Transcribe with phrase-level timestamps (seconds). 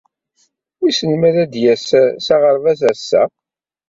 [0.79, 1.87] Wissen ma ad d-yas
[2.25, 3.23] s aɣerbaz ass-a.